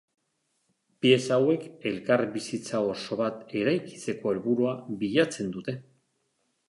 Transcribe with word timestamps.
Pieza 1.05 1.35
hauek 1.35 1.67
elkarbizita 1.91 2.81
oso 2.95 3.17
bat 3.21 3.55
eraikitzeko 3.61 4.33
helburua 4.33 4.73
bilatzen 5.05 5.53
dute. 5.59 5.77